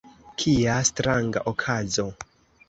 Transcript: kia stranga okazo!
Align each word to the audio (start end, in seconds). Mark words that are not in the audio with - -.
kia 0.43 0.77
stranga 0.89 1.39
okazo! 1.53 2.07